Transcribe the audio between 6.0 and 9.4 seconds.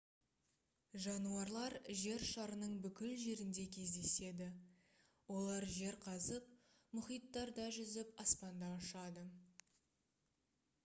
қазып мұхиттарда жүзіп аспанда ұшады